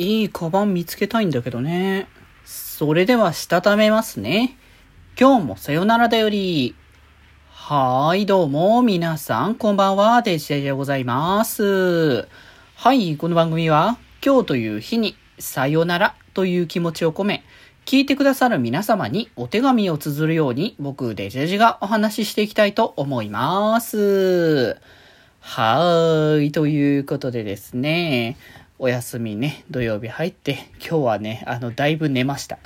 [0.00, 2.06] いいカバン見つけたいんだけどね。
[2.44, 4.56] それでは、したためますね。
[5.18, 6.76] 今日もさよならだより。
[7.50, 12.28] はーい、どうも、皆さん、こんばんは、デジェジでございます。
[12.76, 17.42] はい、この番組は、今日という日に、さよならという気持ちを込め、
[17.84, 24.76] 聞いてくださる皆様にお手紙を綴るように、僕、デジェジがお話ししていきたいと思います。
[25.40, 28.36] はーい、ということでですね、
[28.80, 32.60] お休みね、土曜日入って、今日はね、あの、だいぶ寝ました。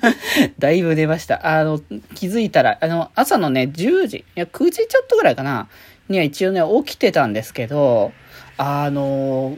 [0.58, 1.58] だいぶ寝ました。
[1.58, 1.80] あの、
[2.14, 5.68] 気づいたら、あの、朝のね、10時、いや、9時ちょっとぐらいかな、
[6.10, 8.12] には一応ね、起きてたんですけど、
[8.58, 9.56] あの、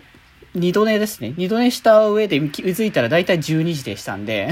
[0.54, 1.34] 二度寝ですね。
[1.36, 4.48] 二度寝した上で気づいたらだいたい12時でしたんで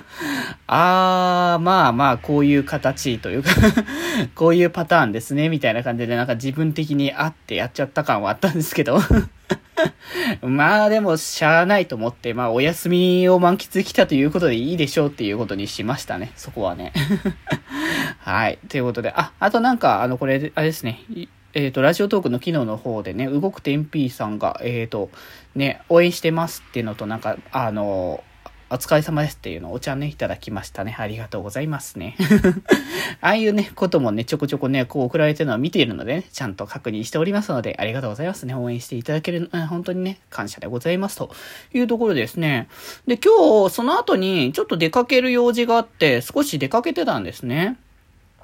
[0.68, 3.50] あー、まあまあ、こういう形というか
[4.36, 9.00] こういうパターンですね、みたいな感じで、なんか自分的にあってやっちゃった感はあったんですけど
[10.42, 16.32] まあでも、しゃあないと思って、まあお休みを満喫できたということでいいでしょうっていうことにしましたね。
[16.36, 16.92] そこはね。
[18.18, 18.58] はい。
[18.68, 21.00] ということで、あ、あとなんか、あの、これ、あれですね。
[21.54, 25.10] えっ、ー、と、ラジオトークの機能の方でね、動く天 P さんが、えっ、ー、と、
[25.54, 28.24] ね、応援してますっていうのと、なんか、あの、
[28.72, 30.96] お疲れ様ですっていうのをお茶ね、いただきましたね。
[30.98, 32.16] ありがとうございますね。
[33.20, 38.54] ああいうね、こともね、ちょこちょこね、こう送られてるのは見ているので、ね、ちゃんと確認しておりますので、ありがとうございますね。
[38.54, 41.30] 応援していただける、本当にね、感謝でございますと
[41.74, 42.68] いうところですね。
[43.06, 47.76] で、今日、その後に、ちょっと出かける用事があって、少し出かけてたんですね。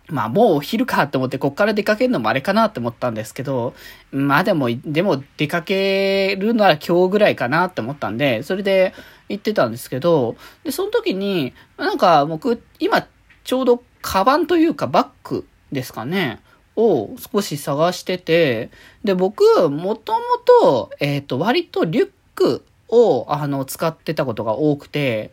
[0.08, 3.74] まあもうお昼かって思ってこっから出かけるのもあれかなって思ったんですけど、
[4.10, 8.94] まあでも、でも出かけるなら今日ぐらいかなって思ったんで、それで
[9.28, 13.06] 行ってたんですけど、で、その時に、なんか僕、今
[13.44, 16.40] ちょうどカバンというかバッグですかね、
[16.76, 18.70] を少し探してて、
[19.04, 20.20] で、僕、もとも
[20.62, 25.32] と、えっ、と、割とリュックを、あの、使ってたことが多くて、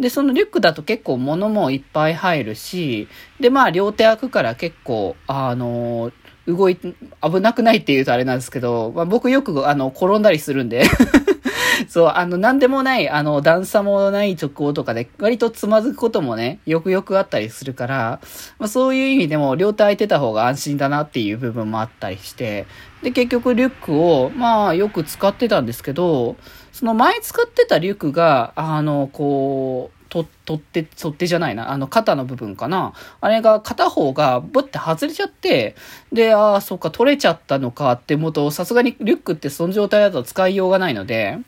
[0.00, 3.08] で、そのリュックだと結構物もいっぱい入るし、
[3.40, 6.12] で、まあ、両手開くから結構、あの、
[6.46, 6.94] 動い、危
[7.40, 10.84] なくないって言うとあれなんですけど、まあ、僕よく、あの、転んだりするんで。
[11.88, 18.20] そう、あの、なんでもない、あの、段差もない直行とかで、割とつまずくこともね、よくよくあったりするから、
[18.58, 22.66] まあ、そういう意味でも、両手空いてた方が安心だなっていう部分もあったりして、
[23.02, 26.36] で、結局リュックを、まあ、よく使ってたんですけど、
[26.74, 32.94] その前使ってたリュックが、あの、こう、と、取って、取ってじゃないな、あの、肩の部分かな。
[33.20, 35.76] あれが片方がぶって外れちゃって、
[36.12, 41.38] で、ああ、そっか、取れちゃったのかって思うと、さすがにリュックってその状態だと使いようがないので、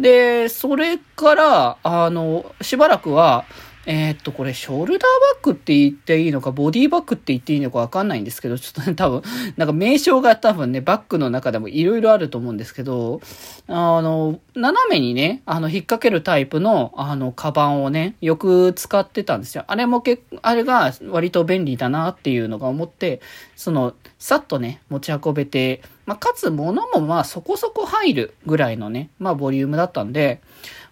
[0.00, 3.44] で、それから、あの、しばらくは、
[3.86, 5.00] えー、っと、これ、ショルダー
[5.34, 9.22] バッグって言っていいのか、ボディバッグって言っていいのかわかんないんですけど、ちょっとね、多分、
[9.56, 13.20] なんか名称が多分ね、バッグの中でもいろいろあると思うんですけど、
[13.68, 19.64] あの、斜めにね、あの、引っ掛けるタイプの、あの、カバンをね、よく使ってたんですよ。
[19.66, 23.20] あれも結あれが割と便利だなっていうのが思って、
[23.54, 30.40] その、さっとね、持ち運べて、まあ、かつ物もまあそこそこ入るぐらいのね、まあボリュームだったんで、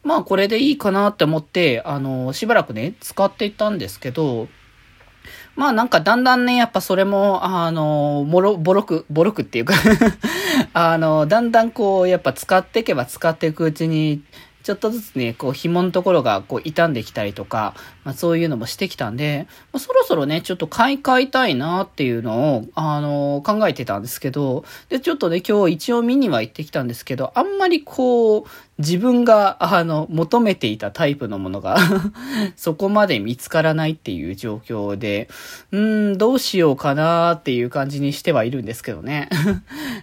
[0.02, 4.48] まあこれでいいかなって思って、あの、しばらくね、使っていたんですけど、
[5.54, 9.74] まあなんかだんだんね、やっぱそれも、あの、もろ、ボロく、ボロくっていうか
[10.74, 14.22] あの、だんだんこう、やっぱ使っていけば使っていくうちに、
[14.62, 17.74] ちょっとずつね、こう紐のところがこう傷んできたりとか、
[18.04, 28.44] まあそういうのもしてきたんで、まあ、そろそろね、ちょっと買い替えたいなっていうのを、あのー、考えてたんですけど、で、ちょっとね、今日一応見には行ってきたんですけど、あんまりこう、
[28.78, 31.76] 自分が、あの、求めていたタイプのものが
[32.56, 35.28] そこまで見つからないっていう状況で、
[35.70, 39.28] うん、どうしようかなっていう感じにしてはいるんですけどね。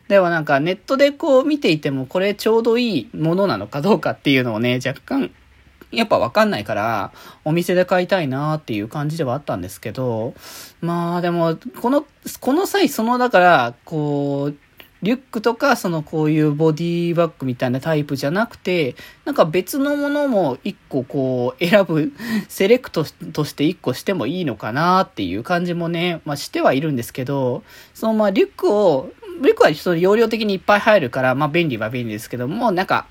[0.10, 5.32] でもなんかネットでこう見ていても、これちょうどいいものなのかどうかっていうのをね、若干、
[5.92, 7.14] やっぱわかんないから、
[7.46, 10.34] お店で買いたいなっていう感じではあったんですけど、
[10.82, 12.08] まあでも、この、
[12.40, 14.56] この際、その、だから、こう、
[15.02, 22.12] リュックとか、そのこういうボディバッグみたいなタイプじゃなくて、なんか別のものも一個こう選ぶ、
[22.50, 27.64] セレクトとして一個してもいいのかなっていう感じもね、まあしてはいるんですけど、
[27.94, 29.10] そのまあリュックを、
[29.48, 33.08] リックはその容量的にいっぱい入るから、まあ便利は便利ですけども、なんか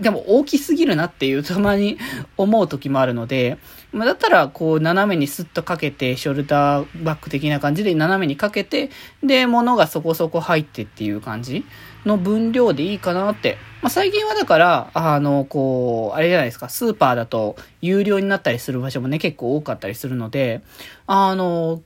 [0.00, 1.96] でも大きすぎるなっていうたまに
[2.36, 3.58] 思う時もあるので、
[3.92, 8.90] まあだったらこう斜めにスッとかけて、ショルダーバッグ的な感じで斜めにかけて、
[9.22, 11.64] で、物がそこそこ入ってっていう感じ
[12.04, 13.58] の分量でいいかなって。
[13.82, 20.62] まあ、最近はだから、あの、こう、あれじゃないですか、スーパーだと有料になったりする場所もね、結構多かったりするので、
[21.06, 21.82] あの、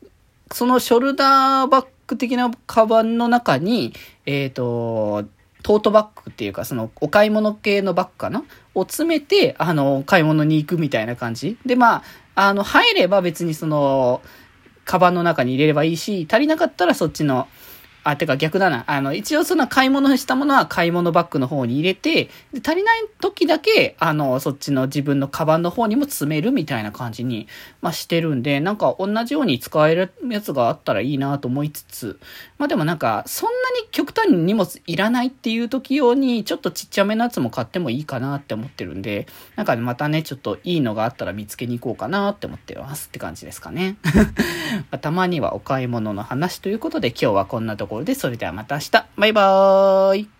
[0.53, 3.93] そのショルダーバッグ的なカバンの中に、
[4.27, 5.25] えっ、ー、と、
[5.62, 8.45] トートバッグっていうか、その、お買い物系のバッグかな？
[8.75, 11.59] を詰めて、あの、買い物に行くみたいな感じ。
[11.67, 11.97] で、ま
[12.35, 14.23] あ、あの、入れば別にその、
[14.85, 17.47] カバンの中に入れればいいし、足りなかったらそっちの、
[18.02, 18.85] あ、てか逆だな。
[18.87, 27.47] あの、一応その買い物したものは買い物バッグの方に入れて、で足りない時だけ、あの、そっちの自分のカバンの方にも詰めるみたいな感じに、
[27.82, 32.19] まあ、してるんで、なんか同じように使えるやつがあったらいいなと思いつつ、
[32.58, 33.52] まあでもなんか、そんな
[33.82, 39.26] に極端に荷物いらないっていう時用に、ちょっとちっちゃめのやつも買ってもいいかなって思ってるんで、
[39.56, 43.97] なんかまたね、ちょっといいのがあったら見つけに行こうかなって思ってますって感じですかね。
[44.91, 48.91] またまにはお買い物の話ということで、今日はこんなとこころで、それではまた明日。
[49.17, 50.40] バイバーイ。